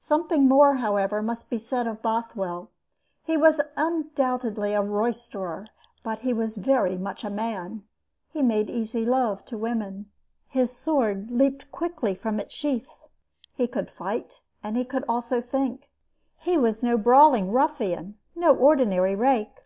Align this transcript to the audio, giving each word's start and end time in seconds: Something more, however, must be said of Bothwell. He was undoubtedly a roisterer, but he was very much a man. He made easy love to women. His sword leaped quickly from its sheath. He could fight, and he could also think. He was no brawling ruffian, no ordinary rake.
Something 0.00 0.48
more, 0.48 0.74
however, 0.74 1.22
must 1.22 1.50
be 1.50 1.56
said 1.56 1.86
of 1.86 2.02
Bothwell. 2.02 2.68
He 3.22 3.36
was 3.36 3.60
undoubtedly 3.76 4.72
a 4.74 4.82
roisterer, 4.82 5.68
but 6.02 6.18
he 6.18 6.32
was 6.32 6.56
very 6.56 6.96
much 6.98 7.22
a 7.22 7.30
man. 7.30 7.84
He 8.28 8.42
made 8.42 8.70
easy 8.70 9.04
love 9.06 9.44
to 9.44 9.56
women. 9.56 10.10
His 10.48 10.72
sword 10.76 11.30
leaped 11.30 11.70
quickly 11.70 12.16
from 12.16 12.40
its 12.40 12.52
sheath. 12.56 12.88
He 13.54 13.68
could 13.68 13.88
fight, 13.88 14.40
and 14.64 14.76
he 14.76 14.84
could 14.84 15.04
also 15.08 15.40
think. 15.40 15.88
He 16.38 16.58
was 16.58 16.82
no 16.82 16.96
brawling 16.98 17.52
ruffian, 17.52 18.18
no 18.34 18.56
ordinary 18.56 19.14
rake. 19.14 19.62